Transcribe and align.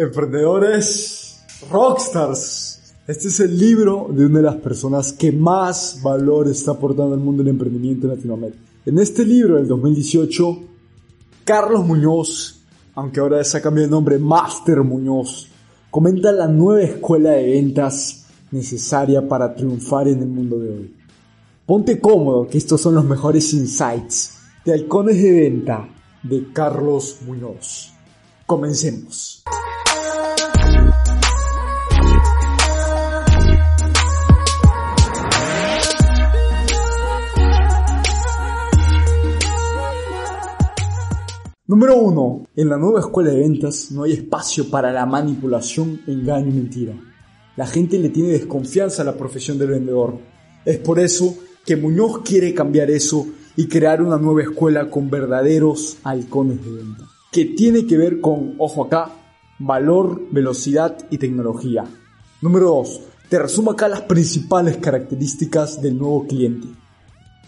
Emprendedores 0.00 1.42
Rockstars. 1.70 2.94
Este 3.06 3.28
es 3.28 3.38
el 3.40 3.58
libro 3.58 4.08
de 4.10 4.24
una 4.24 4.38
de 4.38 4.46
las 4.46 4.56
personas 4.56 5.12
que 5.12 5.30
más 5.30 6.00
valor 6.02 6.48
está 6.48 6.70
aportando 6.70 7.12
al 7.12 7.20
mundo 7.20 7.42
del 7.42 7.50
emprendimiento 7.50 8.06
en 8.06 8.14
Latinoamérica. 8.14 8.58
En 8.86 8.98
este 8.98 9.26
libro 9.26 9.56
del 9.56 9.68
2018, 9.68 10.58
Carlos 11.44 11.84
Muñoz, 11.84 12.62
aunque 12.94 13.20
ahora 13.20 13.44
se 13.44 13.58
ha 13.58 13.60
cambiado 13.60 13.88
de 13.88 13.90
nombre, 13.90 14.18
Master 14.18 14.82
Muñoz, 14.82 15.48
comenta 15.90 16.32
la 16.32 16.48
nueva 16.48 16.80
escuela 16.80 17.32
de 17.32 17.50
ventas 17.50 18.24
necesaria 18.52 19.28
para 19.28 19.54
triunfar 19.54 20.08
en 20.08 20.22
el 20.22 20.28
mundo 20.28 20.58
de 20.58 20.70
hoy. 20.70 20.94
Ponte 21.66 22.00
cómodo 22.00 22.48
que 22.48 22.56
estos 22.56 22.80
son 22.80 22.94
los 22.94 23.04
mejores 23.04 23.52
insights 23.52 24.32
de 24.64 24.72
halcones 24.72 25.22
de 25.22 25.30
venta 25.30 25.86
de 26.22 26.50
Carlos 26.54 27.18
Muñoz. 27.26 27.92
Comencemos. 28.46 29.44
Número 41.70 41.94
1. 41.98 42.48
En 42.56 42.68
la 42.68 42.76
nueva 42.76 42.98
escuela 42.98 43.30
de 43.30 43.38
ventas 43.38 43.92
no 43.92 44.02
hay 44.02 44.14
espacio 44.14 44.68
para 44.68 44.90
la 44.90 45.06
manipulación, 45.06 46.00
engaño 46.08 46.48
y 46.48 46.52
mentira. 46.52 46.94
La 47.56 47.64
gente 47.64 47.96
le 48.00 48.08
tiene 48.08 48.30
desconfianza 48.30 49.02
a 49.02 49.04
la 49.04 49.16
profesión 49.16 49.56
del 49.56 49.68
vendedor. 49.68 50.18
Es 50.64 50.78
por 50.78 50.98
eso 50.98 51.32
que 51.64 51.76
Muñoz 51.76 52.22
quiere 52.24 52.54
cambiar 52.54 52.90
eso 52.90 53.24
y 53.54 53.68
crear 53.68 54.02
una 54.02 54.18
nueva 54.18 54.42
escuela 54.42 54.90
con 54.90 55.10
verdaderos 55.10 55.98
halcones 56.02 56.64
de 56.64 56.72
venta. 56.72 57.04
Que 57.30 57.44
tiene 57.44 57.86
que 57.86 57.96
ver 57.96 58.20
con, 58.20 58.56
ojo 58.58 58.86
acá, 58.86 59.12
valor, 59.60 60.22
velocidad 60.32 60.98
y 61.08 61.18
tecnología. 61.18 61.84
Número 62.42 62.66
2. 62.66 63.00
Te 63.28 63.38
resumo 63.38 63.70
acá 63.70 63.86
las 63.86 64.00
principales 64.00 64.78
características 64.78 65.80
del 65.80 65.96
nuevo 65.96 66.26
cliente. 66.26 66.66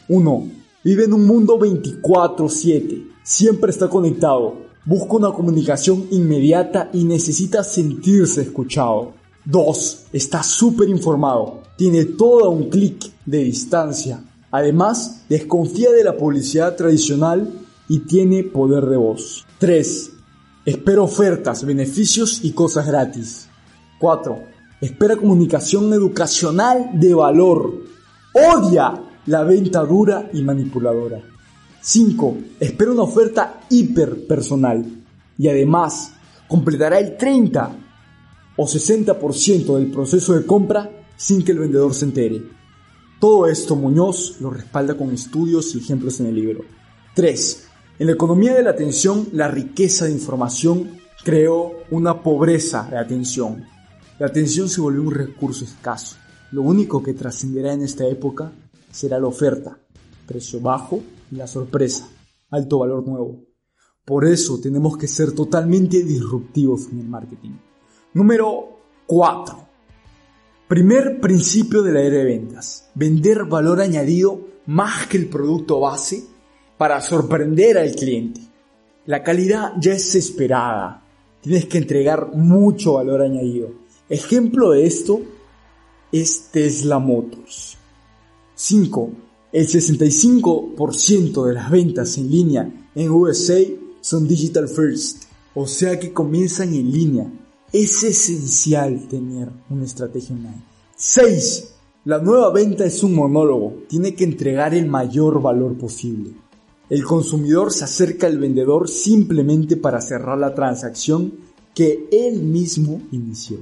1. 0.07 0.49
Vive 0.85 1.07
en 1.07 1.13
un 1.13 1.27
mundo 1.27 1.59
24/7 1.59 3.12
Siempre 3.25 3.71
está 3.71 3.89
conectado, 3.89 4.57
busca 4.85 5.15
una 5.15 5.33
comunicación 5.33 6.07
inmediata 6.11 6.91
y 6.93 7.05
necesita 7.05 7.63
sentirse 7.63 8.43
escuchado. 8.43 9.13
2. 9.45 10.07
Está 10.13 10.43
súper 10.43 10.89
informado, 10.89 11.63
tiene 11.77 12.05
todo 12.05 12.45
a 12.45 12.49
un 12.49 12.69
clic 12.69 13.13
de 13.25 13.39
distancia. 13.39 14.25
Además, 14.51 15.23
desconfía 15.29 15.91
de 15.93 16.05
la 16.05 16.17
publicidad 16.17 16.75
tradicional 16.77 17.49
y 17.89 18.01
tiene 18.01 18.43
poder 18.43 18.87
de 18.87 18.97
voz. 18.97 19.47
3. 19.59 20.11
Espera 20.67 21.03
ofertas, 21.03 21.65
beneficios 21.65 22.45
y 22.45 22.53
cosas 22.53 22.87
gratis. 22.87 23.49
4. 24.01 24.39
Espera 24.81 25.17
comunicación 25.17 25.93
educacional 25.93 26.91
de 26.95 27.15
valor. 27.15 27.73
Odia 28.35 29.01
la 29.27 29.45
venta 29.45 29.85
dura 29.85 30.29
y 30.33 30.43
manipuladora. 30.43 31.32
5. 31.83 32.37
Espera 32.61 32.93
una 32.93 33.03
oferta 33.03 33.61
hiper 33.69 34.27
personal 34.27 34.85
y 35.37 35.49
además 35.49 36.13
completará 36.47 37.01
el 37.01 37.17
30 37.17 37.77
o 38.57 38.65
60% 38.65 39.77
del 39.77 39.91
proceso 39.91 40.35
de 40.35 40.47
compra 40.47 40.89
sin 41.17 41.45
que 41.45 41.51
el 41.51 41.59
vendedor 41.59 41.93
se 41.93 42.05
entere. 42.05 42.41
Todo 43.19 43.49
esto 43.49 43.75
Muñoz 43.75 44.41
lo 44.41 44.51
respalda 44.51 44.97
con 44.97 45.13
estudios 45.13 45.75
y 45.75 45.79
ejemplos 45.79 46.21
en 46.21 46.27
el 46.27 46.37
libro. 46.37 46.65
3. 47.15 47.65
En 47.99 48.07
la 48.07 48.13
economía 48.13 48.55
de 48.55 48.63
la 48.63 48.71
atención, 48.71 49.29
la 49.33 49.49
riqueza 49.49 50.05
de 50.05 50.13
información 50.13 50.99
creó 51.25 51.73
una 51.91 52.23
pobreza 52.23 52.87
de 52.91 52.99
atención. 52.99 53.65
La 54.19 54.27
atención 54.27 54.69
se 54.69 54.81
volvió 54.81 55.03
un 55.03 55.11
recurso 55.11 55.65
escaso. 55.65 56.17
Lo 56.53 56.63
único 56.63 57.03
que 57.03 57.15
trascenderá 57.15 57.73
en 57.73 57.83
esta 57.83 58.07
época 58.07 58.53
será 58.91 59.19
la 59.19 59.27
oferta, 59.27 59.79
precio 60.27 60.61
bajo 60.61 61.01
la 61.31 61.47
sorpresa, 61.47 62.09
alto 62.51 62.79
valor 62.81 63.07
nuevo. 63.07 63.45
Por 64.05 64.27
eso 64.27 64.61
tenemos 64.61 64.97
que 64.97 65.07
ser 65.07 65.33
totalmente 65.33 66.03
disruptivos 66.03 66.89
en 66.91 67.01
el 67.01 67.09
marketing. 67.09 67.53
Número 68.15 68.79
4. 69.07 69.59
Primer 70.69 71.21
principio 71.21 71.83
de 71.83 71.93
la 71.93 72.01
era 72.01 72.19
de 72.19 72.25
ventas. 72.25 72.91
Vender 72.95 73.45
valor 73.45 73.81
añadido 73.81 74.41
más 74.67 75.07
que 75.07 75.19
el 75.19 75.29
producto 75.29 75.81
base 75.81 76.25
para 76.79 77.01
sorprender 77.01 77.79
al 77.79 77.95
cliente. 77.95 78.41
La 79.07 79.23
calidad 79.23 79.73
ya 79.79 79.93
es 79.93 80.15
esperada. 80.15 81.05
Tienes 81.41 81.67
que 81.67 81.79
entregar 81.79 82.35
mucho 82.35 82.95
valor 82.95 83.23
añadido. 83.23 83.71
Ejemplo 84.09 84.71
de 84.71 84.87
esto 84.87 85.21
es 86.11 86.49
Tesla 86.53 86.99
Motors. 86.99 87.77
5. 88.55 89.11
El 89.53 89.69
65% 89.69 91.45
de 91.45 91.53
las 91.53 91.71
ventas 91.71 92.17
en 92.17 92.31
línea 92.31 92.89
en 92.95 93.11
USA 93.11 93.61
son 94.01 94.27
digital 94.27 94.67
first, 94.67 95.25
o 95.55 95.67
sea 95.67 96.01
que 96.01 96.11
comienzan 96.11 96.73
en 96.73 96.91
línea. 96.91 97.31
Es 97.71 98.03
esencial 98.03 99.09
tener 99.09 99.51
una 99.69 99.85
estrategia 99.85 100.35
online. 100.35 100.65
6. 100.97 101.69
La 102.07 102.19
nueva 102.19 102.51
venta 102.51 102.87
es 102.87 103.03
un 103.03 103.15
monólogo, 103.15 103.75
tiene 103.89 104.15
que 104.15 104.25
entregar 104.25 104.75
el 104.75 104.87
mayor 104.87 105.43
valor 105.43 105.77
posible. 105.77 106.31
El 106.89 107.05
consumidor 107.05 107.73
se 107.73 107.85
acerca 107.85 108.29
al 108.29 108.39
vendedor 108.39 108.89
simplemente 108.89 109.77
para 109.77 110.01
cerrar 110.01 110.39
la 110.39 110.55
transacción 110.55 111.31
que 111.75 112.09
él 112.11 112.41
mismo 112.43 113.03
inició. 113.13 113.59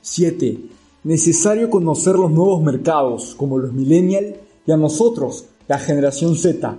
7. 0.00 0.60
Necesario 1.02 1.70
conocer 1.70 2.14
los 2.14 2.30
nuevos 2.30 2.62
mercados 2.62 3.34
como 3.36 3.58
los 3.58 3.72
millennials 3.72 4.43
y 4.66 4.72
a 4.72 4.76
nosotros, 4.76 5.46
la 5.68 5.78
generación 5.78 6.36
Z. 6.36 6.76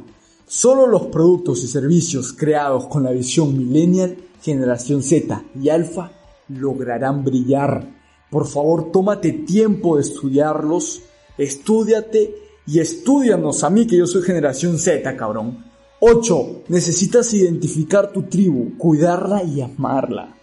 Solo 0.48 0.88
los 0.88 1.08
productos 1.08 1.64
y 1.64 1.68
servicios 1.68 2.34
creados 2.34 2.88
con 2.88 3.04
la 3.04 3.12
visión 3.12 3.58
millennial, 3.58 4.18
generación 4.42 5.02
Z 5.02 5.44
y 5.60 5.70
alfa 5.70 6.12
lograrán 6.50 7.24
brillar. 7.24 7.88
Por 8.30 8.48
favor, 8.48 8.92
tómate 8.92 9.32
tiempo 9.32 9.96
de 9.96 10.04
estudiarlos, 10.04 11.02
estudiate 11.38 12.36
y 12.68 12.80
estudianos 12.80 13.64
a 13.64 13.70
mí 13.70 13.88
que 13.88 13.98
yo 13.98 14.08
soy 14.08 14.24
generación 14.24 14.78
Z, 14.78 15.16
cabrón. 15.16 15.66
8. 16.00 16.64
Necesitas 16.68 17.34
identificar 17.34 18.12
tu 18.12 18.24
tribu, 18.24 18.78
cuidarla 18.78 19.44
y 19.44 19.62
amarla. 19.62 20.36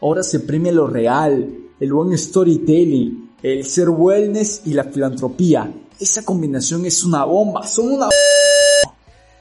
Ahora 0.00 0.22
se 0.22 0.40
premia 0.40 0.72
lo 0.72 0.86
real, 0.86 1.68
el 1.78 1.92
buen 1.92 2.16
storytelling, 2.16 3.32
el 3.42 3.64
ser 3.64 3.90
wellness 3.90 4.62
y 4.64 4.72
la 4.72 4.84
filantropía. 4.84 5.70
Esa 6.00 6.24
combinación 6.24 6.86
es 6.86 7.04
una 7.04 7.26
bomba, 7.26 7.66
son 7.66 7.92
una... 7.92 8.08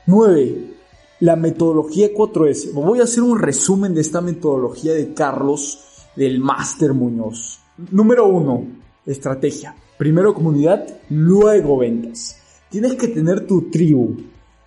9. 0.06 0.74
La 1.22 1.38
metodología 1.38 2.14
4S. 2.14 2.74
Voy 2.74 3.00
a 3.00 3.04
hacer 3.04 3.24
un 3.24 3.40
resumen 3.40 3.94
de 3.94 4.02
esta 4.02 4.20
metodología 4.20 4.94
de 4.94 5.14
Carlos 5.14 5.80
del 6.18 6.42
Máster 6.42 6.94
Muñoz. 6.94 7.60
Número 7.92 8.28
1. 8.28 8.68
Estrategia. 9.06 9.74
Primero 9.98 10.34
comunidad, 10.34 10.86
luego 11.10 11.78
ventas. 11.78 12.36
Tienes 12.70 12.96
que 12.96 13.08
tener 13.08 13.48
tu 13.48 13.70
tribu. 13.70 14.18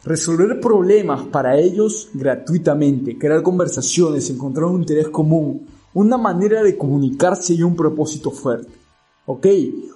Resolver 0.03 0.61
problemas 0.61 1.27
para 1.27 1.59
ellos 1.59 2.09
gratuitamente. 2.15 3.19
Crear 3.19 3.43
conversaciones, 3.43 4.31
encontrar 4.31 4.65
un 4.65 4.81
interés 4.81 5.09
común. 5.09 5.67
Una 5.93 6.17
manera 6.17 6.63
de 6.63 6.79
comunicarse 6.79 7.53
y 7.53 7.63
un 7.63 7.77
propósito 7.77 8.31
fuerte. 8.31 8.73
Ok, 9.27 9.47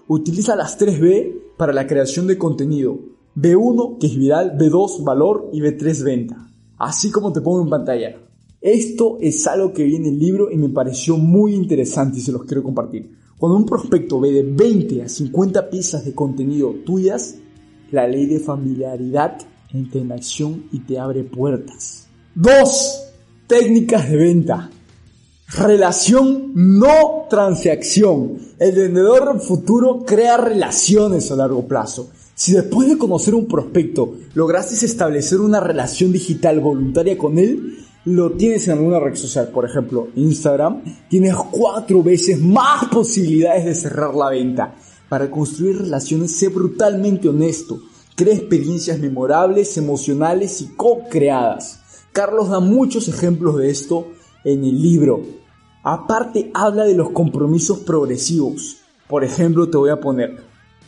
utiliza 0.08 0.54
las 0.54 0.78
3B 0.78 1.45
para 1.56 1.72
la 1.72 1.86
creación 1.86 2.26
de 2.26 2.38
contenido. 2.38 2.98
B1, 3.36 3.98
que 3.98 4.06
es 4.06 4.16
viral, 4.16 4.56
B2, 4.58 5.04
valor 5.04 5.50
y 5.52 5.60
B3, 5.60 6.04
venta. 6.04 6.50
Así 6.78 7.10
como 7.10 7.32
te 7.32 7.40
pongo 7.40 7.62
en 7.62 7.70
pantalla. 7.70 8.16
Esto 8.60 9.18
es 9.20 9.46
algo 9.46 9.72
que 9.72 9.84
viene 9.84 10.08
en 10.08 10.14
el 10.14 10.18
libro 10.18 10.50
y 10.50 10.56
me 10.56 10.68
pareció 10.68 11.16
muy 11.16 11.54
interesante 11.54 12.18
y 12.18 12.22
se 12.22 12.32
los 12.32 12.44
quiero 12.44 12.62
compartir. 12.62 13.16
Cuando 13.38 13.58
un 13.58 13.66
prospecto 13.66 14.18
ve 14.18 14.32
de 14.32 14.42
20 14.42 15.03
a 15.03 15.08
50 15.08 15.68
piezas 15.68 16.04
de 16.04 16.14
contenido 16.14 16.74
tuyas, 16.84 17.36
la 17.91 18.09
ley 18.09 18.26
de 18.26 18.41
familiaridad 18.41 19.38
entra 19.72 20.00
en 20.00 20.12
acción 20.12 20.64
y 20.72 20.80
te 20.80 20.98
abre 20.98 21.22
puertas. 21.22 22.09
2. 22.34 23.02
Técnicas 23.47 24.10
de 24.10 24.16
venta. 24.16 24.70
Relación, 25.48 26.51
no 26.54 27.27
transacción. 27.31 28.37
El 28.59 28.75
vendedor 28.75 29.41
futuro 29.41 30.04
crea 30.04 30.37
relaciones 30.37 31.31
a 31.31 31.37
largo 31.37 31.69
plazo. 31.69 32.10
Si 32.34 32.53
después 32.53 32.89
de 32.89 32.98
conocer 32.98 33.33
un 33.33 33.47
prospecto 33.47 34.15
lograste 34.34 34.84
establecer 34.84 35.41
una 35.41 35.60
relación 35.60 36.10
digital 36.10 36.59
voluntaria 36.59 37.16
con 37.16 37.39
él, 37.39 37.78
lo 38.07 38.33
tienes 38.33 38.66
en 38.66 38.75
alguna 38.75 38.98
red 38.98 39.15
social, 39.15 39.48
por 39.48 39.65
ejemplo 39.65 40.09
Instagram, 40.16 40.83
tienes 41.09 41.37
cuatro 41.37 42.03
veces 42.03 42.41
más 42.41 42.87
posibilidades 42.87 43.65
de 43.66 43.75
cerrar 43.77 44.15
la 44.16 44.31
venta. 44.31 44.75
Para 45.09 45.31
construir 45.31 45.78
relaciones, 45.78 46.33
sé 46.33 46.48
brutalmente 46.48 47.28
honesto. 47.28 47.81
Crea 48.16 48.34
experiencias 48.34 48.98
memorables, 48.98 49.77
emocionales 49.77 50.60
y 50.60 50.75
co-creadas. 50.75 51.81
Carlos 52.13 52.48
da 52.48 52.59
muchos 52.59 53.07
ejemplos 53.07 53.57
de 53.59 53.71
esto 53.71 54.09
en 54.47 54.65
el 54.65 54.81
libro. 54.81 55.22
Aparte 55.83 56.53
habla 56.54 56.84
de 56.84 56.95
los 56.95 57.10
compromisos 57.10 57.81
progresivos. 57.81 58.77
Por 59.09 59.25
ejemplo, 59.25 59.69
te 59.69 59.77
voy 59.77 59.91
a 59.91 60.01
poner, 60.01 60.37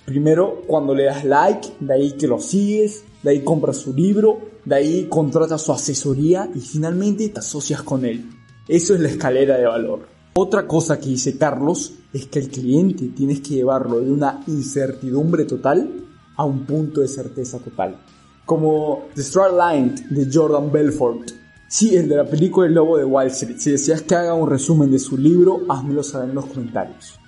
primero 0.05 0.63
cuando 0.67 0.95
le 0.95 1.05
das 1.05 1.25
like, 1.25 1.69
de 1.81 1.93
ahí 1.93 2.13
que 2.13 2.29
lo 2.29 2.39
sigues, 2.39 3.05
de 3.23 3.31
ahí 3.31 3.41
compras 3.41 3.79
su 3.79 3.93
libro, 3.93 4.39
de 4.65 4.75
ahí 4.77 5.07
contratas 5.09 5.63
su 5.63 5.73
asesoría 5.73 6.49
y 6.55 6.61
finalmente 6.61 7.29
te 7.29 7.41
asocias 7.41 7.83
con 7.83 8.05
él. 8.05 8.31
Eso 8.69 8.95
es 8.95 9.01
la 9.01 9.09
escalera 9.09 9.57
de 9.57 9.67
valor. 9.67 10.07
Otra 10.35 10.69
cosa 10.69 11.01
que 11.01 11.09
dice 11.09 11.37
Carlos 11.37 11.95
es 12.13 12.27
que 12.27 12.39
el 12.39 12.49
cliente 12.49 13.09
tienes 13.09 13.41
que 13.41 13.55
llevarlo 13.55 13.99
de 13.99 14.13
una 14.13 14.45
incertidumbre 14.47 15.47
total 15.47 16.05
a 16.37 16.45
un 16.45 16.65
punto 16.65 17.01
de 17.01 17.09
certeza 17.09 17.59
total. 17.59 18.01
Como 18.47 19.09
The 19.17 19.23
Straight 19.23 19.55
Line 19.55 19.95
de 20.11 20.31
Jordan 20.33 20.71
Belfort. 20.71 21.38
Sí, 21.71 21.95
el 21.95 22.09
de 22.09 22.17
la 22.17 22.25
película 22.25 22.67
El 22.67 22.73
Lobo 22.73 22.97
de 22.97 23.05
Wall 23.05 23.27
Street. 23.27 23.59
Si 23.59 23.71
deseas 23.71 24.01
que 24.01 24.15
haga 24.15 24.33
un 24.33 24.49
resumen 24.49 24.91
de 24.91 24.99
su 24.99 25.19
libro, 25.19 25.67
házmelo 25.69 26.03
saber 26.03 26.31
en 26.31 26.37
los 26.37 26.47
comentarios. 26.47 27.19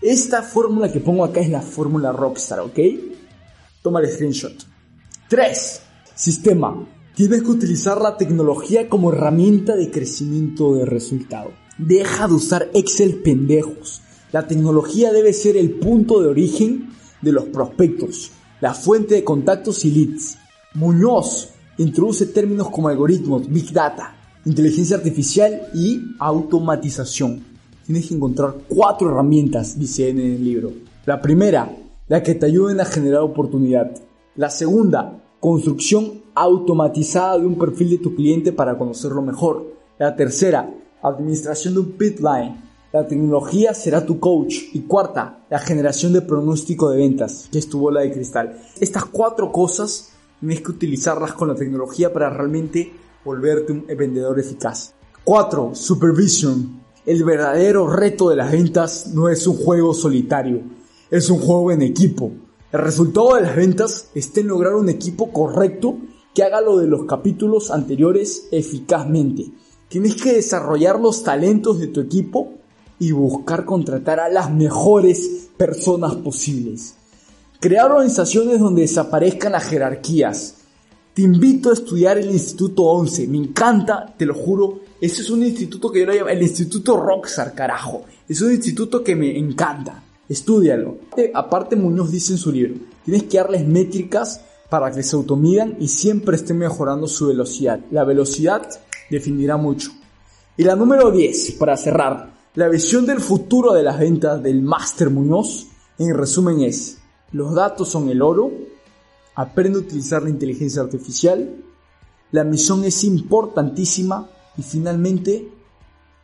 Esta 0.00 0.42
fórmula 0.42 0.90
que 0.90 1.00
pongo 1.00 1.22
acá 1.22 1.40
es 1.40 1.50
la 1.50 1.60
fórmula 1.60 2.10
Rockstar, 2.10 2.60
¿ok? 2.60 2.78
Toma 3.82 4.00
el 4.00 4.08
screenshot. 4.10 4.54
3. 5.28 5.82
Sistema. 6.14 6.88
Tienes 7.14 7.42
que 7.42 7.50
utilizar 7.50 8.00
la 8.00 8.16
tecnología 8.16 8.88
como 8.88 9.12
herramienta 9.12 9.76
de 9.76 9.90
crecimiento 9.90 10.74
de 10.76 10.86
resultado. 10.86 11.50
Deja 11.76 12.26
de 12.26 12.34
usar 12.34 12.70
Excel 12.72 13.16
pendejos. 13.16 14.00
La 14.32 14.46
tecnología 14.46 15.12
debe 15.12 15.34
ser 15.34 15.58
el 15.58 15.72
punto 15.72 16.22
de 16.22 16.28
origen 16.28 16.88
de 17.20 17.32
los 17.32 17.44
prospectos, 17.44 18.30
la 18.62 18.72
fuente 18.72 19.16
de 19.16 19.24
contactos 19.24 19.84
y 19.84 19.90
leads. 19.90 20.38
Muñoz 20.72 21.50
introduce 21.80 22.26
términos 22.26 22.68
como 22.68 22.88
algoritmos, 22.88 23.48
big 23.48 23.72
data, 23.72 24.14
inteligencia 24.44 24.96
artificial 24.96 25.68
y 25.74 26.00
automatización. 26.18 27.42
Tienes 27.86 28.06
que 28.06 28.14
encontrar 28.14 28.54
cuatro 28.68 29.10
herramientas, 29.10 29.78
dice 29.78 30.10
en 30.10 30.20
el 30.20 30.44
libro. 30.44 30.72
La 31.06 31.22
primera, 31.22 31.74
la 32.06 32.22
que 32.22 32.34
te 32.34 32.46
ayuden 32.46 32.80
a 32.80 32.84
generar 32.84 33.22
oportunidad. 33.22 33.90
La 34.36 34.50
segunda, 34.50 35.22
construcción 35.40 36.20
automatizada 36.34 37.38
de 37.38 37.46
un 37.46 37.56
perfil 37.56 37.90
de 37.90 37.98
tu 37.98 38.14
cliente 38.14 38.52
para 38.52 38.76
conocerlo 38.76 39.22
mejor. 39.22 39.74
La 39.98 40.14
tercera, 40.14 40.70
administración 41.02 41.74
de 41.74 41.80
un 41.80 41.92
pitline. 41.92 42.62
La 42.92 43.06
tecnología 43.06 43.72
será 43.72 44.04
tu 44.04 44.20
coach. 44.20 44.56
Y 44.74 44.80
cuarta, 44.80 45.46
la 45.48 45.58
generación 45.58 46.12
de 46.12 46.20
pronóstico 46.20 46.90
de 46.90 46.98
ventas, 46.98 47.48
que 47.50 47.58
es 47.58 47.68
tu 47.68 47.78
bola 47.78 48.02
de 48.02 48.12
cristal. 48.12 48.60
Estas 48.80 49.06
cuatro 49.06 49.50
cosas 49.50 50.10
tienes 50.40 50.62
que 50.62 50.72
utilizarlas 50.72 51.34
con 51.34 51.48
la 51.48 51.54
tecnología 51.54 52.12
para 52.12 52.30
realmente 52.30 52.92
volverte 53.24 53.72
un 53.72 53.86
vendedor 53.86 54.38
eficaz. 54.40 54.94
4. 55.24 55.74
Supervision. 55.74 56.80
El 57.06 57.24
verdadero 57.24 57.86
reto 57.86 58.30
de 58.30 58.36
las 58.36 58.50
ventas 58.50 59.08
no 59.14 59.28
es 59.28 59.46
un 59.46 59.56
juego 59.56 59.94
solitario, 59.94 60.62
es 61.10 61.30
un 61.30 61.38
juego 61.38 61.72
en 61.72 61.82
equipo. 61.82 62.32
El 62.72 62.80
resultado 62.80 63.34
de 63.34 63.42
las 63.42 63.56
ventas 63.56 64.10
está 64.14 64.40
en 64.40 64.48
lograr 64.48 64.74
un 64.74 64.88
equipo 64.88 65.32
correcto 65.32 65.98
que 66.34 66.42
haga 66.42 66.60
lo 66.60 66.78
de 66.78 66.86
los 66.86 67.04
capítulos 67.04 67.70
anteriores 67.70 68.48
eficazmente. 68.50 69.50
Tienes 69.88 70.14
que 70.22 70.34
desarrollar 70.34 71.00
los 71.00 71.22
talentos 71.22 71.80
de 71.80 71.88
tu 71.88 72.00
equipo 72.00 72.54
y 72.98 73.12
buscar 73.12 73.64
contratar 73.64 74.20
a 74.20 74.28
las 74.28 74.52
mejores 74.52 75.48
personas 75.56 76.14
posibles. 76.16 76.94
Crear 77.60 77.92
organizaciones 77.92 78.58
donde 78.58 78.80
desaparezcan 78.80 79.52
las 79.52 79.64
jerarquías. 79.64 80.54
Te 81.12 81.20
invito 81.20 81.68
a 81.68 81.74
estudiar 81.74 82.16
el 82.16 82.30
Instituto 82.30 82.84
11. 82.84 83.28
Me 83.28 83.36
encanta, 83.36 84.14
te 84.16 84.24
lo 84.24 84.32
juro. 84.32 84.80
Ese 84.98 85.20
es 85.20 85.28
un 85.28 85.42
instituto 85.42 85.92
que 85.92 86.00
yo 86.00 86.06
lo 86.06 86.14
llamo 86.14 86.30
el 86.30 86.40
Instituto 86.40 86.96
Rockstar, 86.96 87.54
carajo. 87.54 88.04
Es 88.26 88.40
un 88.40 88.52
instituto 88.52 89.04
que 89.04 89.14
me 89.14 89.38
encanta. 89.38 90.02
Estudialo. 90.26 91.00
Aparte, 91.34 91.76
Muñoz 91.76 92.10
dice 92.10 92.32
en 92.32 92.38
su 92.38 92.50
libro, 92.50 92.76
tienes 93.04 93.24
que 93.24 93.36
darles 93.36 93.66
métricas 93.66 94.40
para 94.70 94.90
que 94.90 95.02
se 95.02 95.16
automidan 95.16 95.76
y 95.78 95.88
siempre 95.88 96.36
estén 96.36 96.56
mejorando 96.56 97.06
su 97.08 97.26
velocidad. 97.26 97.80
La 97.90 98.04
velocidad 98.04 98.66
definirá 99.10 99.58
mucho. 99.58 99.90
Y 100.56 100.64
la 100.64 100.76
número 100.76 101.10
10, 101.10 101.52
para 101.58 101.76
cerrar, 101.76 102.32
la 102.54 102.68
visión 102.68 103.04
del 103.04 103.20
futuro 103.20 103.74
de 103.74 103.82
las 103.82 103.98
ventas 103.98 104.42
del 104.42 104.62
Master 104.62 105.10
Muñoz, 105.10 105.66
en 105.98 106.16
resumen 106.16 106.62
es, 106.62 106.99
los 107.32 107.54
datos 107.54 107.88
son 107.88 108.08
el 108.08 108.22
oro, 108.22 108.50
aprende 109.34 109.78
a 109.78 109.82
utilizar 109.82 110.22
la 110.22 110.30
inteligencia 110.30 110.82
artificial, 110.82 111.56
la 112.32 112.44
misión 112.44 112.84
es 112.84 113.04
importantísima 113.04 114.28
y 114.56 114.62
finalmente 114.62 115.48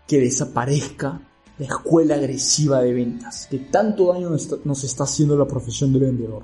que 0.07 0.21
desaparezca 0.21 1.21
la 1.59 1.67
escuela 1.67 2.17
agresiva 2.17 2.81
de 2.81 2.93
ventas, 2.93 3.49
que 3.51 3.59
tanto 3.59 4.13
daño 4.13 4.31
nos 4.65 4.85
está 4.85 5.05
haciendo 5.05 5.37
la 5.37 5.47
profesión 5.47 5.93
de 5.93 6.01
vendedor. 6.01 6.43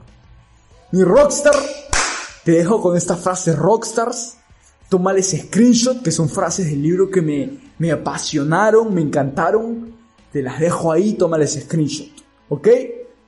Mi 0.90 1.04
rockstar, 1.04 1.54
te 2.44 2.52
dejo 2.52 2.80
con 2.80 2.96
esta 2.96 3.16
frase 3.16 3.54
rockstars, 3.54 4.36
tómales 4.88 5.36
screenshot, 5.46 6.02
que 6.02 6.10
son 6.10 6.28
frases 6.28 6.66
del 6.66 6.82
libro 6.82 7.10
que 7.10 7.22
me, 7.22 7.60
me 7.78 7.92
apasionaron, 7.92 8.92
me 8.92 9.00
encantaron, 9.00 9.94
te 10.32 10.42
las 10.42 10.58
dejo 10.60 10.92
ahí, 10.92 11.14
tómales 11.14 11.58
screenshot, 11.62 12.08
¿ok? 12.48 12.68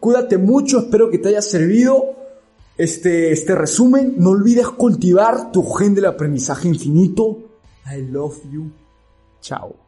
Cuídate 0.04 0.36
mucho, 0.36 0.80
espero 0.80 1.10
que 1.10 1.16
te 1.16 1.28
haya 1.28 1.40
servido 1.40 2.14
este, 2.76 3.32
este 3.32 3.54
resumen. 3.54 4.16
No 4.18 4.32
olvides 4.32 4.68
cultivar 4.68 5.50
tu 5.50 5.62
gen 5.62 5.94
del 5.94 6.04
aprendizaje 6.04 6.68
infinito. 6.68 7.38
I 7.90 8.02
love 8.02 8.36
you. 8.52 8.70
Chao. 9.40 9.83